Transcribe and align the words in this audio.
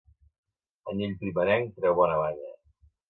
Anyell 0.93 1.13
primerenc 1.19 1.77
treu 1.77 1.97
bona 2.01 2.17
banya. 2.25 2.51